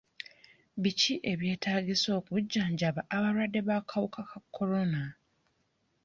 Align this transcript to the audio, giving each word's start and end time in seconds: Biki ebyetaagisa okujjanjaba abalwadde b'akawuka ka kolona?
Biki 0.81 1.13
ebyetaagisa 1.31 2.09
okujjanjaba 2.19 3.01
abalwadde 3.15 3.61
b'akawuka 3.67 4.21
ka 4.29 4.39
kolona? 4.55 5.03